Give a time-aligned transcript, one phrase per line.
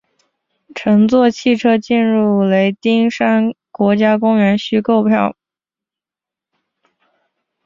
[0.73, 5.35] 乘坐汽车进入雷丁山国家公园需购买门票。